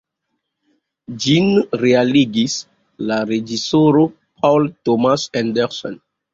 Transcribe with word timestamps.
Ĝin 1.25 1.51
realigis 1.83 2.57
la 3.11 3.21
reĝisoro 3.35 4.05
Paul 4.43 4.69
Thomas 4.91 5.31
Anderson. 5.47 6.05